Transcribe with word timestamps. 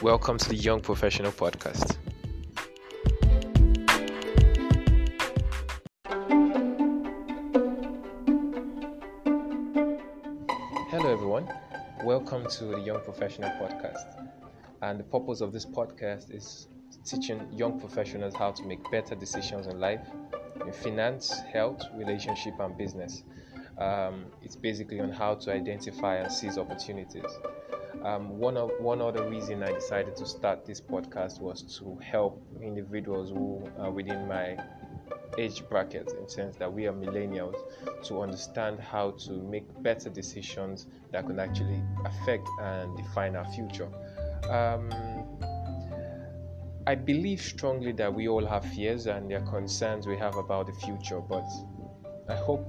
Welcome 0.00 0.38
to 0.38 0.50
the 0.50 0.54
Young 0.54 0.80
Professional 0.80 1.32
Podcast. 1.32 1.96
Hello, 10.88 11.12
everyone. 11.12 11.52
Welcome 12.04 12.46
to 12.46 12.66
the 12.66 12.78
Young 12.78 13.00
Professional 13.00 13.50
Podcast. 13.50 14.28
And 14.82 15.00
the 15.00 15.04
purpose 15.04 15.40
of 15.40 15.52
this 15.52 15.66
podcast 15.66 16.32
is 16.32 16.68
teaching 17.04 17.48
young 17.50 17.80
professionals 17.80 18.36
how 18.36 18.52
to 18.52 18.62
make 18.66 18.88
better 18.92 19.16
decisions 19.16 19.66
in 19.66 19.80
life, 19.80 20.06
in 20.64 20.72
finance, 20.72 21.40
health, 21.52 21.82
relationship, 21.96 22.54
and 22.60 22.78
business. 22.78 23.24
Um, 23.78 24.26
it's 24.42 24.54
basically 24.54 25.00
on 25.00 25.10
how 25.10 25.34
to 25.34 25.52
identify 25.52 26.18
and 26.18 26.32
seize 26.32 26.56
opportunities. 26.56 27.24
Um, 28.04 28.38
one 28.38 28.56
of 28.56 28.70
one 28.78 29.00
other 29.00 29.28
reason 29.28 29.62
I 29.62 29.72
decided 29.72 30.16
to 30.16 30.26
start 30.26 30.64
this 30.64 30.80
podcast 30.80 31.40
was 31.40 31.62
to 31.78 31.96
help 31.96 32.42
individuals 32.62 33.30
who 33.30 33.68
are 33.78 33.90
within 33.90 34.28
my 34.28 34.56
age 35.38 35.62
bracket, 35.68 36.12
in 36.18 36.28
sense 36.28 36.56
that 36.56 36.72
we 36.72 36.86
are 36.86 36.92
millennials, 36.92 37.56
to 38.04 38.20
understand 38.20 38.80
how 38.80 39.12
to 39.12 39.32
make 39.32 39.66
better 39.82 40.10
decisions 40.10 40.86
that 41.12 41.26
can 41.26 41.38
actually 41.38 41.82
affect 42.04 42.48
and 42.60 42.96
define 42.96 43.36
our 43.36 43.46
future. 43.52 43.88
Um, 44.50 44.90
I 46.86 46.94
believe 46.94 47.40
strongly 47.40 47.92
that 47.92 48.12
we 48.12 48.28
all 48.28 48.46
have 48.46 48.64
fears 48.64 49.06
and 49.06 49.30
there 49.30 49.42
are 49.42 49.50
concerns 49.50 50.06
we 50.06 50.16
have 50.16 50.36
about 50.36 50.66
the 50.66 50.72
future, 50.72 51.20
but 51.20 51.44
I 52.28 52.34
hope 52.34 52.66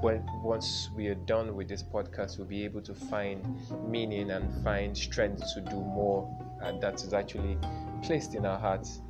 when 0.00 0.24
once 0.42 0.90
we 0.94 1.08
are 1.08 1.14
done 1.14 1.54
with 1.56 1.68
this 1.68 1.82
podcast, 1.82 2.38
we'll 2.38 2.46
be 2.46 2.64
able 2.64 2.80
to 2.82 2.94
find 2.94 3.42
meaning 3.88 4.30
and 4.30 4.62
find 4.62 4.96
strength 4.96 5.42
to 5.54 5.60
do 5.60 5.76
more, 5.76 6.28
and 6.62 6.80
that 6.80 7.02
is 7.02 7.12
actually 7.12 7.58
placed 8.02 8.34
in 8.34 8.46
our 8.46 8.58
hearts 8.58 9.00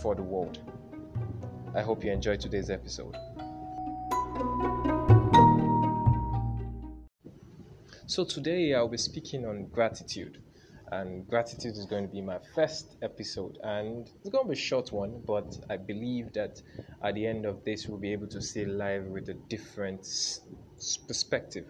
for 0.00 0.14
the 0.14 0.22
world. 0.22 0.58
I 1.74 1.82
hope 1.82 2.04
you 2.04 2.12
enjoyed 2.12 2.40
today's 2.40 2.70
episode. 2.70 3.16
So, 8.06 8.24
today 8.24 8.74
I'll 8.74 8.88
be 8.88 8.98
speaking 8.98 9.46
on 9.46 9.66
gratitude 9.66 10.38
and 10.92 11.26
gratitude 11.26 11.72
is 11.72 11.86
going 11.86 12.06
to 12.06 12.12
be 12.12 12.20
my 12.20 12.38
first 12.54 12.96
episode. 13.02 13.58
And 13.62 14.08
it's 14.20 14.30
going 14.30 14.44
to 14.44 14.48
be 14.48 14.54
a 14.54 14.56
short 14.56 14.92
one 14.92 15.22
but 15.26 15.56
i 15.70 15.76
believe 15.76 16.32
that 16.34 16.60
at 17.02 17.14
the 17.14 17.26
end 17.26 17.46
of 17.46 17.64
this 17.64 17.88
we'll 17.88 17.98
be 17.98 18.12
able 18.12 18.28
to 18.28 18.40
see 18.40 18.64
life 18.64 19.02
with 19.04 19.28
a 19.28 19.34
different 19.34 20.06
perspective. 21.08 21.66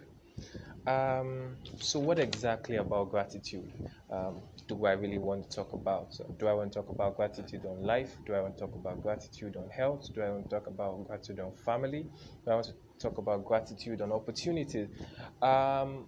Um, 0.85 1.57
so 1.79 1.99
what 1.99 2.19
exactly 2.19 2.75
about 2.75 3.09
gratitude? 3.11 3.71
Um, 4.11 4.41
do 4.67 4.85
i 4.85 4.91
really 4.91 5.17
want 5.17 5.49
to 5.49 5.55
talk 5.55 5.73
about 5.73 6.11
do 6.37 6.47
i 6.47 6.53
want 6.53 6.71
to 6.71 6.79
talk 6.79 6.89
about 6.89 7.15
gratitude 7.15 7.65
on 7.65 7.81
life? 7.83 8.15
Do 8.25 8.33
i 8.33 8.41
want 8.41 8.57
to 8.57 8.65
talk 8.65 8.75
about 8.75 9.01
gratitude 9.01 9.55
on 9.55 9.69
health? 9.69 10.09
Do 10.13 10.21
i 10.21 10.29
want 10.29 10.49
to 10.49 10.55
talk 10.55 10.67
about 10.67 11.07
gratitude 11.07 11.39
on 11.39 11.53
family? 11.65 12.03
Do 12.45 12.51
i 12.51 12.55
want 12.55 12.67
to 12.67 12.73
talk 12.99 13.17
about 13.17 13.43
gratitude 13.45 14.01
on 14.01 14.11
opportunities 14.11 14.89
um, 15.41 16.07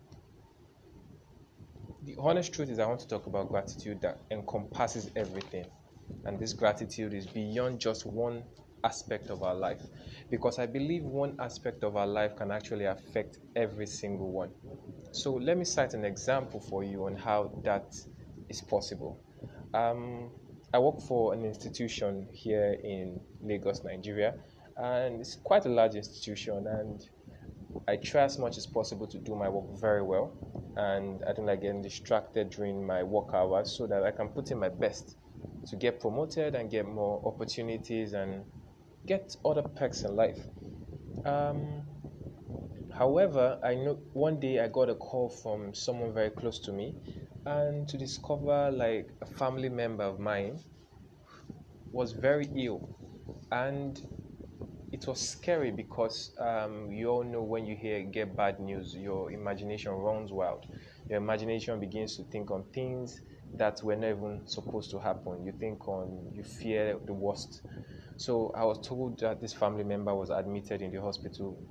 the 2.05 2.15
honest 2.19 2.53
truth 2.53 2.69
is, 2.69 2.79
I 2.79 2.85
want 2.85 2.99
to 3.01 3.07
talk 3.07 3.25
about 3.25 3.49
gratitude 3.49 4.01
that 4.01 4.21
encompasses 4.31 5.09
everything. 5.15 5.65
And 6.25 6.39
this 6.39 6.53
gratitude 6.53 7.13
is 7.13 7.25
beyond 7.25 7.79
just 7.79 8.05
one 8.05 8.43
aspect 8.83 9.29
of 9.29 9.43
our 9.43 9.55
life. 9.55 9.81
Because 10.29 10.59
I 10.59 10.67
believe 10.67 11.03
one 11.03 11.35
aspect 11.39 11.83
of 11.83 11.95
our 11.95 12.07
life 12.07 12.35
can 12.35 12.51
actually 12.51 12.85
affect 12.85 13.39
every 13.55 13.87
single 13.87 14.31
one. 14.31 14.51
So 15.11 15.33
let 15.33 15.57
me 15.57 15.65
cite 15.65 15.93
an 15.93 16.05
example 16.05 16.59
for 16.59 16.83
you 16.83 17.05
on 17.05 17.15
how 17.15 17.61
that 17.63 17.95
is 18.49 18.61
possible. 18.61 19.19
Um, 19.73 20.31
I 20.73 20.79
work 20.79 21.01
for 21.01 21.33
an 21.33 21.45
institution 21.45 22.27
here 22.33 22.77
in 22.83 23.19
Lagos, 23.41 23.83
Nigeria, 23.83 24.35
and 24.77 25.21
it's 25.21 25.35
quite 25.35 25.65
a 25.65 25.69
large 25.69 25.95
institution. 25.95 26.65
And 26.67 27.01
I 27.87 27.97
try 27.97 28.23
as 28.23 28.37
much 28.39 28.57
as 28.57 28.67
possible 28.67 29.07
to 29.07 29.19
do 29.19 29.35
my 29.35 29.49
work 29.49 29.79
very 29.79 30.01
well, 30.03 30.37
and 30.75 31.23
I 31.25 31.33
don't 31.33 31.45
like 31.45 31.61
getting 31.61 31.81
distracted 31.81 32.49
during 32.49 32.85
my 32.85 33.03
work 33.03 33.33
hours 33.33 33.71
so 33.77 33.87
that 33.87 34.03
I 34.03 34.11
can 34.11 34.29
put 34.29 34.51
in 34.51 34.59
my 34.59 34.69
best 34.69 35.15
to 35.67 35.75
get 35.75 35.99
promoted 35.99 36.55
and 36.55 36.69
get 36.71 36.85
more 36.87 37.21
opportunities 37.25 38.13
and 38.13 38.45
get 39.07 39.35
other 39.45 39.63
perks 39.63 40.03
in 40.03 40.15
life. 40.15 40.47
Um, 41.25 41.83
however, 42.91 43.59
I 43.63 43.75
know 43.75 43.99
one 44.13 44.39
day 44.39 44.59
I 44.59 44.67
got 44.67 44.89
a 44.89 44.95
call 44.95 45.29
from 45.29 45.73
someone 45.73 46.13
very 46.13 46.31
close 46.31 46.59
to 46.61 46.71
me, 46.71 46.97
and 47.45 47.87
to 47.89 47.97
discover 47.97 48.71
like 48.71 49.11
a 49.21 49.25
family 49.25 49.69
member 49.69 50.03
of 50.03 50.19
mine 50.19 50.59
was 51.91 52.11
very 52.11 52.47
ill, 52.55 52.83
and 53.51 53.99
it 55.05 55.09
was 55.09 55.21
scary 55.21 55.71
because 55.71 56.31
um, 56.39 56.91
you 56.91 57.07
all 57.09 57.23
know 57.23 57.43
when 57.43 57.65
you 57.65 57.75
hear 57.75 58.01
get 58.03 58.35
bad 58.35 58.59
news, 58.59 58.95
your 58.95 59.31
imagination 59.31 59.91
runs 59.91 60.31
wild. 60.31 60.65
Your 61.09 61.19
imagination 61.19 61.79
begins 61.79 62.15
to 62.17 62.23
think 62.23 62.49
on 62.49 62.63
things 62.73 63.21
that 63.53 63.81
were 63.83 63.95
not 63.95 64.09
even 64.09 64.41
supposed 64.45 64.89
to 64.91 64.99
happen. 64.99 65.45
You 65.45 65.51
think 65.59 65.87
on, 65.87 66.31
you 66.33 66.43
fear 66.43 66.97
the 67.05 67.13
worst. 67.13 67.61
So 68.17 68.51
I 68.55 68.65
was 68.65 68.79
told 68.87 69.19
that 69.19 69.41
this 69.41 69.53
family 69.53 69.83
member 69.83 70.15
was 70.15 70.29
admitted 70.31 70.81
in 70.81 70.91
the 70.91 71.01
hospital, 71.01 71.61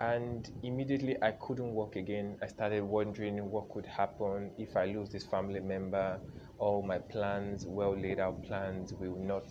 and 0.00 0.48
immediately 0.62 1.16
I 1.22 1.32
couldn't 1.32 1.72
work 1.74 1.96
again. 1.96 2.38
I 2.42 2.46
started 2.48 2.82
wondering 2.84 3.38
what 3.50 3.70
could 3.70 3.86
happen 3.86 4.52
if 4.58 4.76
I 4.76 4.86
lose 4.86 5.10
this 5.10 5.24
family 5.26 5.60
member. 5.60 6.20
All 6.58 6.82
my 6.82 6.98
plans, 6.98 7.64
well 7.66 7.96
laid 7.98 8.18
out 8.20 8.42
plans, 8.44 8.92
will 8.92 9.16
not 9.16 9.44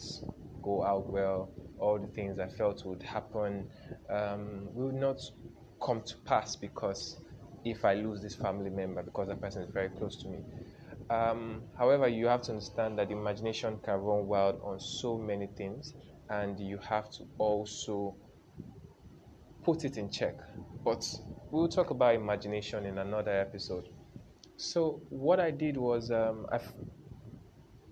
go 0.62 0.84
out 0.84 1.10
well 1.10 1.52
all 1.80 2.00
the 2.00 2.08
things 2.08 2.40
I 2.40 2.48
felt 2.48 2.86
would 2.86 3.04
happen 3.04 3.68
um, 4.10 4.70
will 4.74 4.92
not 4.92 5.20
come 5.82 6.02
to 6.02 6.16
pass 6.26 6.56
because 6.56 7.18
if 7.66 7.86
I 7.86 7.96
lose 7.96 8.22
this 8.22 8.36
family 8.36 8.70
member, 8.70 9.04
because 9.04 9.28
that 9.28 9.42
person 9.42 9.64
is 9.64 9.70
very 9.72 9.90
close 9.90 10.22
to 10.24 10.28
me. 10.30 10.40
Um, 11.10 11.64
however, 11.78 12.08
you 12.08 12.28
have 12.28 12.42
to 12.44 12.52
understand 12.52 12.98
that 13.00 13.12
imagination 13.12 13.78
can 13.84 13.96
run 14.02 14.28
wild 14.28 14.60
on 14.64 14.80
so 14.80 15.18
many 15.18 15.48
things, 15.48 15.94
and 16.30 16.60
you 16.60 16.78
have 16.80 17.10
to 17.12 17.24
also 17.38 18.16
put 19.64 19.86
it 19.86 19.98
in 19.98 20.10
check. 20.10 20.36
But 20.84 21.06
we'll 21.52 21.70
talk 21.70 21.90
about 21.90 22.16
imagination 22.16 22.86
in 22.86 22.98
another 22.98 23.32
episode. 23.32 23.90
So, 24.58 25.02
what 25.10 25.40
I 25.40 25.52
did 25.52 25.78
was, 25.78 26.10
um, 26.12 26.48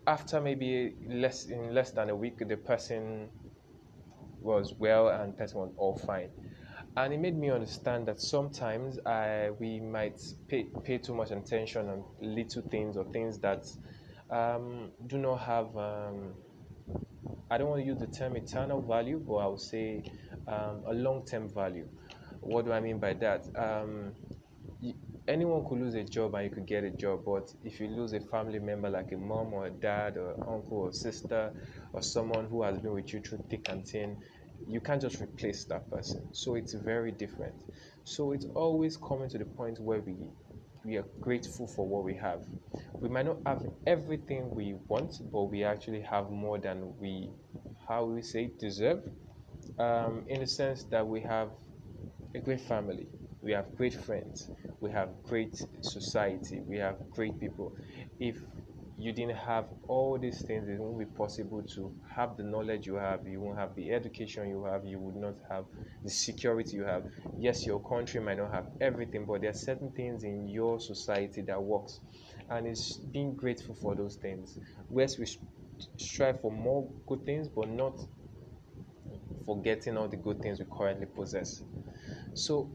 after 0.07 0.39
maybe 0.41 0.95
less 1.07 1.45
in 1.45 1.73
less 1.73 1.91
than 1.91 2.09
a 2.09 2.15
week, 2.15 2.37
the 2.47 2.57
person 2.57 3.29
was 4.45 4.73
well 4.79 5.09
and 5.09 5.37
person 5.37 5.59
was 5.61 5.73
all 5.77 5.95
fine. 5.95 6.29
And 6.97 7.13
it 7.13 7.19
made 7.19 7.37
me 7.37 7.51
understand 7.51 8.07
that 8.07 8.21
sometimes 8.21 8.99
I, 9.05 9.51
we 9.59 9.79
might 9.81 10.21
pay, 10.49 10.67
pay 10.83 10.99
too 10.99 11.15
much 11.15 11.31
attention 11.31 11.89
on 11.89 12.05
little 12.21 12.63
things 12.63 12.97
or 12.97 13.05
things 13.05 13.39
that 13.39 13.65
um, 14.29 14.91
do 15.07 15.17
not 15.17 15.37
have, 15.41 15.75
um, 15.77 16.35
I 17.49 17.57
don't 17.57 17.69
want 17.69 17.81
to 17.81 17.87
use 17.87 17.99
the 17.99 18.07
term 18.07 18.35
eternal 18.37 18.81
value, 18.81 19.19
but 19.19 19.35
I 19.37 19.47
would 19.47 19.59
say 19.59 20.03
um, 20.47 20.83
a 20.87 20.93
long 20.93 21.25
term 21.25 21.49
value. 21.49 21.87
What 22.41 22.65
do 22.65 22.71
I 22.71 22.79
mean 22.79 22.99
by 22.99 23.13
that? 23.15 23.47
Um, 23.55 24.15
anyone 25.27 25.63
could 25.67 25.79
lose 25.79 25.95
a 25.95 26.03
job 26.03 26.35
and 26.35 26.45
you 26.45 26.51
could 26.51 26.67
get 26.67 26.83
a 26.83 26.91
job, 26.91 27.23
but 27.25 27.51
if 27.63 27.79
you 27.79 27.87
lose 27.87 28.13
a 28.13 28.19
family 28.19 28.59
member 28.59 28.89
like 28.89 29.11
a 29.11 29.17
mom 29.17 29.53
or 29.53 29.65
a 29.65 29.71
dad 29.71 30.17
or 30.17 30.37
uncle 30.47 30.77
or 30.79 30.93
sister 30.93 31.51
or 31.93 32.01
someone 32.01 32.45
who 32.47 32.63
has 32.63 32.77
been 32.79 32.93
with 32.93 33.11
you 33.13 33.21
through 33.21 33.41
thick 33.49 33.67
and 33.69 33.87
thin, 33.87 34.17
you 34.67 34.79
can't 34.81 35.01
just 35.01 35.21
replace 35.21 35.65
that 35.65 35.89
person. 35.89 36.27
So 36.31 36.55
it's 36.55 36.73
very 36.73 37.11
different. 37.11 37.55
So 38.03 38.31
it's 38.33 38.45
always 38.55 38.97
coming 38.97 39.29
to 39.29 39.37
the 39.37 39.45
point 39.45 39.79
where 39.79 40.01
we 40.01 40.17
we 40.83 40.97
are 40.97 41.05
grateful 41.21 41.67
for 41.67 41.87
what 41.87 42.03
we 42.03 42.15
have. 42.15 42.41
We 43.01 43.09
might 43.09 43.25
not 43.25 43.39
have 43.45 43.65
everything 43.87 44.53
we 44.53 44.75
want, 44.87 45.13
but 45.31 45.45
we 45.45 45.63
actually 45.63 46.01
have 46.01 46.29
more 46.31 46.59
than 46.59 46.97
we 46.99 47.31
how 47.87 48.05
we 48.05 48.21
say 48.21 48.51
deserve. 48.59 49.03
Um, 49.79 50.25
in 50.27 50.41
the 50.41 50.47
sense 50.47 50.85
that 50.85 51.07
we 51.07 51.21
have 51.21 51.51
a 52.35 52.39
great 52.39 52.61
family, 52.61 53.07
we 53.41 53.51
have 53.53 53.75
great 53.75 53.93
friends, 53.93 54.49
we 54.81 54.91
have 54.91 55.09
great 55.23 55.55
society, 55.81 56.61
we 56.67 56.77
have 56.77 56.97
great 57.11 57.39
people. 57.39 57.73
If 58.19 58.37
you 58.97 59.11
didn't 59.11 59.35
have 59.37 59.67
all 59.87 60.17
these 60.17 60.43
things, 60.43 60.67
it 60.69 60.79
won't 60.79 60.99
be 60.99 61.05
possible 61.05 61.63
to 61.75 61.93
have 62.15 62.37
the 62.37 62.43
knowledge 62.43 62.87
you 62.87 62.95
have. 62.95 63.27
You 63.27 63.41
won't 63.41 63.57
have 63.59 63.75
the 63.75 63.91
education 63.91 64.49
you 64.49 64.63
have. 64.65 64.85
You 64.85 64.99
would 64.99 65.15
not 65.15 65.35
have 65.49 65.65
the 66.03 66.09
security 66.09 66.77
you 66.77 66.83
have. 66.83 67.05
Yes, 67.37 67.65
your 67.67 67.81
country 67.81 68.21
might 68.21 68.37
not 68.37 68.51
have 68.51 68.67
everything, 68.79 69.25
but 69.25 69.41
there 69.41 69.49
are 69.49 69.53
certain 69.53 69.91
things 69.91 70.23
in 70.23 70.47
your 70.47 70.79
society 70.79 71.41
that 71.43 71.61
works, 71.61 71.99
and 72.49 72.67
it's 72.67 72.97
being 72.97 73.35
grateful 73.35 73.75
for 73.75 73.95
those 73.95 74.15
things. 74.15 74.59
Whereas 74.87 75.17
we 75.19 75.27
strive 75.97 76.39
for 76.41 76.51
more 76.51 76.89
good 77.07 77.25
things, 77.25 77.49
but 77.49 77.67
not 77.67 77.99
forgetting 79.45 79.97
all 79.97 80.07
the 80.07 80.17
good 80.17 80.41
things 80.41 80.59
we 80.59 80.65
currently 80.71 81.05
possess. 81.05 81.63
So 82.33 82.71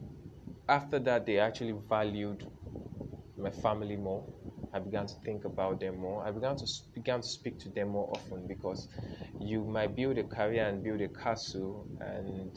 after 0.68 0.98
that, 1.00 1.26
they 1.26 1.38
actually 1.38 1.72
valued 1.88 2.44
my 3.36 3.50
family 3.50 3.96
more 3.96 4.28
I 4.72 4.78
began 4.78 5.06
to 5.06 5.14
think 5.24 5.44
about 5.44 5.80
them 5.80 5.98
more. 5.98 6.24
I 6.26 6.30
began 6.30 6.56
to 6.56 6.66
began 6.94 7.20
to 7.20 7.28
speak 7.28 7.58
to 7.60 7.68
them 7.70 7.88
more 7.88 8.08
often 8.12 8.46
because 8.46 8.88
you 9.40 9.64
might 9.64 9.96
build 9.96 10.18
a 10.18 10.24
career 10.24 10.66
and 10.68 10.82
build 10.82 11.00
a 11.00 11.08
castle, 11.08 11.88
and 12.00 12.52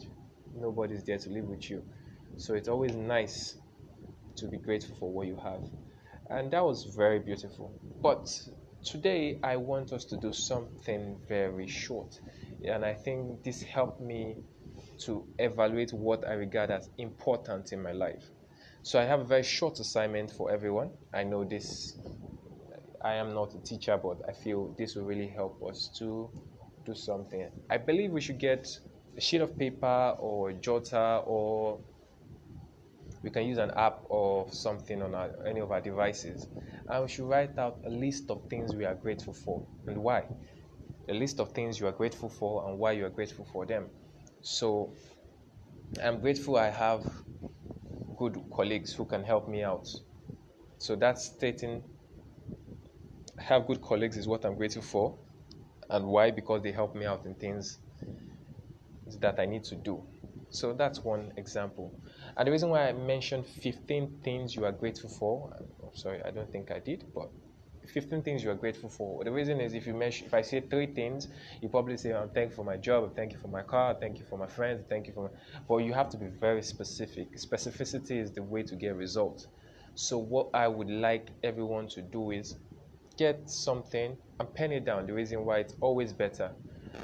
nobody's 0.54 1.04
there 1.04 1.18
to 1.18 1.30
live 1.30 1.46
with 1.46 1.68
you. 1.70 1.82
So 2.36 2.54
it's 2.54 2.68
always 2.68 2.94
nice 2.94 3.56
to 4.36 4.46
be 4.48 4.58
grateful 4.58 4.96
for 4.98 5.10
what 5.10 5.26
you 5.26 5.36
have, 5.36 5.62
and 6.30 6.50
that 6.52 6.64
was 6.64 6.84
very 6.96 7.18
beautiful. 7.18 7.72
But 8.02 8.28
today 8.84 9.38
I 9.42 9.56
want 9.56 9.92
us 9.92 10.04
to 10.06 10.16
do 10.16 10.32
something 10.32 11.18
very 11.28 11.66
short, 11.66 12.20
and 12.64 12.84
I 12.84 12.94
think 12.94 13.42
this 13.42 13.62
helped 13.62 14.00
me 14.00 14.36
to 15.06 15.26
evaluate 15.38 15.92
what 15.92 16.26
I 16.26 16.34
regard 16.34 16.70
as 16.70 16.88
important 16.98 17.72
in 17.72 17.82
my 17.82 17.92
life. 17.92 18.30
So 18.84 19.00
I 19.00 19.04
have 19.04 19.20
a 19.20 19.24
very 19.24 19.42
short 19.42 19.80
assignment 19.80 20.30
for 20.30 20.52
everyone. 20.52 20.90
I 21.14 21.24
know 21.24 21.42
this, 21.42 21.94
I 23.02 23.14
am 23.14 23.32
not 23.34 23.54
a 23.54 23.58
teacher, 23.58 23.96
but 23.96 24.18
I 24.28 24.32
feel 24.34 24.74
this 24.78 24.94
will 24.94 25.04
really 25.04 25.28
help 25.28 25.58
us 25.66 25.90
to 25.98 26.30
do 26.84 26.94
something. 26.94 27.48
I 27.70 27.78
believe 27.78 28.12
we 28.12 28.20
should 28.20 28.38
get 28.38 28.68
a 29.16 29.22
sheet 29.22 29.40
of 29.40 29.58
paper 29.58 30.16
or 30.20 30.50
a 30.50 30.54
jotter 30.54 31.26
or 31.26 31.80
we 33.22 33.30
can 33.30 33.46
use 33.46 33.56
an 33.58 33.70
app 33.76 34.02
or 34.10 34.48
something 34.52 35.00
on 35.02 35.14
our, 35.14 35.30
any 35.46 35.60
of 35.60 35.72
our 35.72 35.80
devices 35.80 36.46
and 36.88 37.02
we 37.02 37.08
should 37.08 37.26
write 37.26 37.58
out 37.58 37.80
a 37.86 37.90
list 37.90 38.30
of 38.30 38.42
things 38.50 38.76
we 38.76 38.84
are 38.84 38.94
grateful 38.94 39.32
for 39.32 39.64
and 39.86 39.96
why 39.96 40.24
a 41.08 41.14
list 41.14 41.40
of 41.40 41.52
things 41.52 41.80
you 41.80 41.86
are 41.86 41.92
grateful 41.92 42.28
for 42.28 42.68
and 42.68 42.78
why 42.78 42.92
you 42.92 43.06
are 43.06 43.10
grateful 43.10 43.46
for 43.52 43.64
them 43.66 43.86
so 44.42 44.92
i'm 46.02 46.20
grateful 46.20 46.56
i 46.56 46.68
have 46.68 47.04
good 48.24 48.42
colleagues 48.56 48.92
who 48.94 49.04
can 49.04 49.22
help 49.24 49.48
me 49.48 49.62
out. 49.62 49.86
So 50.78 50.96
that's 50.96 51.26
stating 51.36 51.82
have 53.38 53.66
good 53.66 53.82
colleagues 53.82 54.16
is 54.16 54.26
what 54.26 54.44
I'm 54.44 54.56
grateful 54.56 54.82
for. 54.82 55.18
And 55.90 56.06
why? 56.06 56.30
Because 56.30 56.62
they 56.62 56.72
help 56.72 56.94
me 56.94 57.04
out 57.04 57.26
in 57.26 57.34
things 57.34 57.78
that 59.20 59.38
I 59.38 59.46
need 59.46 59.64
to 59.64 59.76
do. 59.76 60.02
So 60.50 60.72
that's 60.72 61.04
one 61.04 61.32
example. 61.36 61.92
And 62.36 62.46
the 62.46 62.52
reason 62.52 62.70
why 62.70 62.88
I 62.88 62.92
mentioned 62.92 63.46
15 63.46 64.20
things 64.24 64.54
you 64.56 64.64
are 64.64 64.72
grateful 64.72 65.10
for, 65.10 65.50
I'm 65.82 65.94
sorry, 65.94 66.22
I 66.24 66.30
don't 66.30 66.50
think 66.50 66.70
I 66.70 66.78
did, 66.78 67.04
but 67.14 67.30
15 67.88 68.22
things 68.22 68.42
you 68.44 68.50
are 68.50 68.54
grateful 68.54 68.88
for. 68.88 69.24
The 69.24 69.32
reason 69.32 69.60
is 69.60 69.74
if 69.74 69.86
you 69.86 69.94
mention, 69.94 70.26
if 70.26 70.34
I 70.34 70.42
say 70.42 70.60
three 70.60 70.86
things, 70.86 71.28
you 71.60 71.68
probably 71.68 71.96
say, 71.96 72.12
I'm 72.12 72.30
thankful 72.30 72.64
for 72.64 72.70
my 72.70 72.76
job, 72.76 73.04
I'm 73.04 73.10
thankful 73.14 73.40
for 73.40 73.48
my 73.48 73.62
car, 73.62 73.96
thank 74.00 74.18
you 74.18 74.24
for 74.24 74.38
my 74.38 74.46
friends, 74.46 74.84
thank 74.88 75.06
you 75.06 75.12
for 75.12 75.24
my. 75.24 75.30
But 75.68 75.78
you 75.78 75.92
have 75.92 76.08
to 76.10 76.16
be 76.16 76.26
very 76.26 76.62
specific. 76.62 77.36
Specificity 77.38 78.20
is 78.22 78.32
the 78.32 78.42
way 78.42 78.62
to 78.64 78.76
get 78.76 78.96
results. 78.96 79.46
So, 79.94 80.18
what 80.18 80.50
I 80.54 80.68
would 80.68 80.90
like 80.90 81.30
everyone 81.42 81.88
to 81.88 82.02
do 82.02 82.30
is 82.32 82.56
get 83.16 83.48
something 83.48 84.16
and 84.40 84.54
pen 84.54 84.72
it 84.72 84.84
down. 84.84 85.06
The 85.06 85.12
reason 85.14 85.44
why 85.44 85.58
it's 85.60 85.74
always 85.80 86.12
better, 86.12 86.52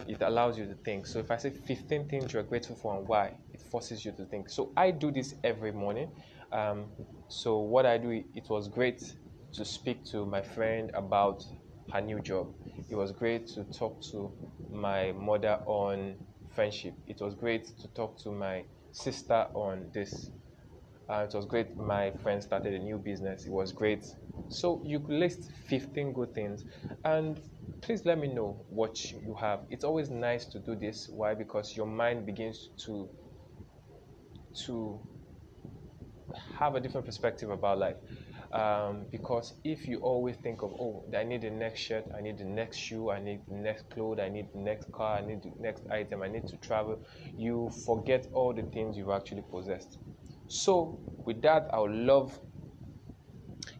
it 0.08 0.20
allows 0.22 0.58
you 0.58 0.66
to 0.66 0.74
think. 0.74 1.06
So, 1.06 1.18
if 1.20 1.30
I 1.30 1.36
say 1.36 1.50
15 1.50 2.08
things 2.08 2.32
you're 2.32 2.42
grateful 2.42 2.76
for 2.76 2.96
and 2.98 3.06
why, 3.06 3.34
it 3.52 3.62
forces 3.62 4.04
you 4.04 4.12
to 4.12 4.24
think. 4.26 4.50
So, 4.50 4.72
I 4.76 4.90
do 4.90 5.10
this 5.12 5.34
every 5.44 5.72
morning. 5.72 6.10
Um, 6.52 6.86
so, 7.28 7.58
what 7.60 7.86
I 7.86 7.98
do, 7.98 8.10
it 8.34 8.48
was 8.50 8.68
great 8.68 9.02
to 9.54 9.64
speak 9.64 10.04
to 10.06 10.26
my 10.26 10.42
friend 10.42 10.90
about 10.94 11.44
her 11.92 12.00
new 12.00 12.20
job. 12.20 12.48
It 12.88 12.94
was 12.96 13.12
great 13.12 13.46
to 13.48 13.64
talk 13.64 14.02
to 14.10 14.32
my 14.70 15.12
mother 15.12 15.60
on 15.66 16.16
friendship. 16.54 16.94
It 17.06 17.20
was 17.20 17.34
great 17.34 17.66
to 17.80 17.88
talk 17.88 18.18
to 18.20 18.30
my 18.32 18.64
sister 18.92 19.46
on 19.54 19.90
this. 19.92 20.30
Uh, 21.08 21.26
it 21.28 21.34
was 21.34 21.46
great. 21.46 21.76
My 21.76 22.10
friend 22.12 22.42
started 22.42 22.74
a 22.74 22.78
new 22.78 22.98
business. 22.98 23.46
It 23.46 23.52
was 23.52 23.72
great. 23.72 24.04
So 24.48 24.82
you 24.84 24.98
list 25.08 25.50
15 25.68 26.12
good 26.12 26.34
things 26.34 26.64
and 27.04 27.40
please 27.80 28.04
let 28.04 28.18
me 28.18 28.28
know 28.28 28.64
what 28.68 29.12
you 29.12 29.34
have. 29.34 29.60
It's 29.70 29.84
always 29.84 30.10
nice 30.10 30.46
to 30.46 30.58
do 30.60 30.76
this. 30.76 31.08
Why? 31.08 31.34
Because 31.34 31.76
your 31.76 31.86
mind 31.86 32.26
begins 32.26 32.70
to 32.86 33.10
to 34.66 35.00
have 36.58 36.74
a 36.74 36.80
different 36.80 37.06
perspective 37.06 37.50
about 37.50 37.78
life. 37.78 37.96
Um, 38.52 39.06
because 39.12 39.54
if 39.62 39.86
you 39.86 39.98
always 39.98 40.36
think 40.36 40.62
of, 40.62 40.72
oh, 40.72 41.04
I 41.16 41.22
need 41.22 41.42
the 41.42 41.50
next 41.50 41.80
shirt, 41.80 42.06
I 42.16 42.20
need 42.20 42.38
the 42.38 42.44
next 42.44 42.78
shoe, 42.78 43.10
I 43.10 43.20
need 43.20 43.42
the 43.48 43.54
next 43.54 43.88
clothes, 43.90 44.18
I 44.20 44.28
need 44.28 44.48
the 44.52 44.58
next 44.58 44.90
car, 44.90 45.18
I 45.18 45.20
need 45.20 45.42
the 45.42 45.52
next 45.60 45.84
item, 45.88 46.22
I 46.22 46.28
need 46.28 46.48
to 46.48 46.56
travel, 46.56 46.98
you 47.36 47.70
forget 47.86 48.26
all 48.32 48.52
the 48.52 48.62
things 48.62 48.96
you've 48.96 49.10
actually 49.10 49.44
possessed. 49.48 49.98
So, 50.48 50.98
with 51.24 51.42
that, 51.42 51.68
I 51.72 51.78
would 51.78 51.92
love 51.92 52.40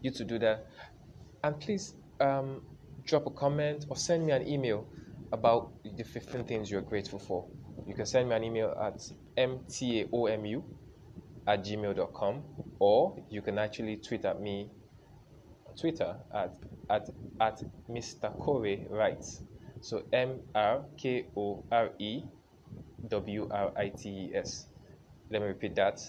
you 0.01 0.11
to 0.11 0.23
do 0.23 0.39
that. 0.39 0.67
And 1.43 1.59
please 1.59 1.95
um, 2.21 2.61
drop 3.05 3.25
a 3.25 3.31
comment 3.31 3.85
or 3.89 3.97
send 3.97 4.25
me 4.25 4.31
an 4.31 4.47
email 4.47 4.87
about 5.33 5.73
the 5.83 6.03
15 6.03 6.45
things 6.45 6.71
you're 6.71 6.81
grateful 6.81 7.19
for. 7.19 7.47
You 7.85 7.93
can 7.93 8.05
send 8.05 8.29
me 8.29 8.35
an 8.35 8.43
email 8.43 8.73
at 8.81 9.01
mtaomu 9.37 10.63
at 11.47 11.63
gmail.com 11.63 12.43
or 12.81 13.15
you 13.29 13.43
can 13.43 13.59
actually 13.59 13.95
tweet 13.97 14.25
at 14.25 14.41
me 14.41 14.67
Twitter 15.79 16.17
at 16.33 16.57
at 16.89 17.07
at 17.39 17.61
Mr. 17.87 18.29
Kore 18.39 18.75
Writes. 18.89 19.41
So 19.81 20.03
M 20.11 20.39
R 20.55 20.83
K 20.97 21.27
O 21.37 21.63
R 21.71 21.91
E 21.99 22.23
W 23.07 23.47
R 23.51 23.71
I 23.77 23.89
T 23.89 24.09
E 24.09 24.35
S. 24.35 24.65
Let 25.29 25.41
me 25.43 25.47
repeat 25.49 25.75
that. 25.75 26.01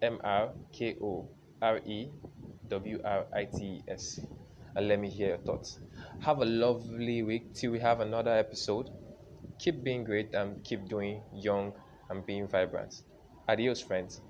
M 0.00 0.20
R 0.22 0.52
K 0.72 0.96
O 1.02 1.28
R 1.60 1.78
E 1.84 2.08
W 2.68 3.00
R 3.04 3.26
I 3.34 3.44
T 3.44 3.64
E 3.64 3.82
S. 3.88 4.20
And 4.76 4.86
let 4.86 5.00
me 5.00 5.10
hear 5.10 5.30
your 5.30 5.38
thoughts. 5.38 5.80
Have 6.20 6.38
a 6.38 6.44
lovely 6.44 7.24
week 7.24 7.52
till 7.52 7.72
we 7.72 7.80
have 7.80 7.98
another 7.98 8.30
episode. 8.30 8.88
Keep 9.58 9.82
being 9.82 10.04
great 10.04 10.34
and 10.34 10.62
keep 10.62 10.88
doing 10.88 11.20
young 11.34 11.72
and 12.10 12.24
being 12.24 12.46
vibrant. 12.46 12.94
Adios, 13.48 13.80
friends. 13.80 14.20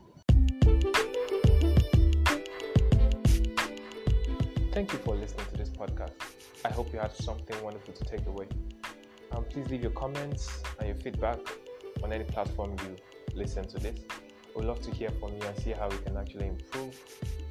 Thank 4.73 4.95
you 4.95 4.99
for 5.01 5.15
listening 5.15 5.45
to 5.51 5.57
this 5.59 5.69
podcast. 5.69 6.13
I 6.65 6.71
hope 6.71 6.95
you 6.95 6.99
had 6.99 7.15
something 7.15 7.63
wonderful 7.63 7.93
to 7.93 8.05
take 8.05 8.27
away. 8.27 8.47
Um, 9.31 9.45
please 9.45 9.69
leave 9.69 9.83
your 9.83 9.91
comments 9.91 10.63
and 10.79 10.89
your 10.89 10.97
feedback 10.97 11.39
on 12.03 12.11
any 12.11 12.25
platform 12.25 12.75
you 12.79 12.97
listen 13.35 13.69
to 13.69 13.79
this. 13.79 14.01
We'd 14.57 14.65
love 14.65 14.81
to 14.81 14.91
hear 14.91 15.11
from 15.21 15.35
you 15.35 15.43
and 15.47 15.59
see 15.59 15.73
how 15.73 15.91
we 15.91 15.99
can 15.99 16.17
actually 16.17 16.47
improve 16.47 16.99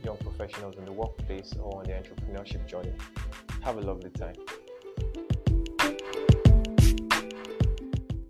young 0.03 0.17
professionals 0.17 0.77
in 0.77 0.85
the 0.85 0.91
workplace 0.91 1.53
or 1.61 1.81
on 1.81 1.83
their 1.85 2.01
entrepreneurship 2.01 2.67
journey. 2.67 2.93
Have 3.61 3.77
a 3.77 3.81
lovely 3.81 4.09
time. 4.09 4.33